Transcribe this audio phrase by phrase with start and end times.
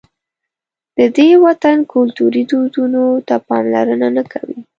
[0.97, 4.59] د دې وطن کلتوري دودونو ته پاملرنه نه کوي.